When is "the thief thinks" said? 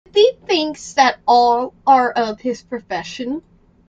0.05-0.93